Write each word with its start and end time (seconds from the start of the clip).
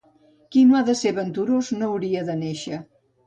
Qui 0.53 0.63
no 0.69 0.77
ha 0.77 0.81
de 0.87 0.95
ser 1.01 1.11
venturós, 1.17 1.69
no 1.81 1.89
hauria 1.91 2.25
de 2.31 2.39
néixer. 2.43 2.81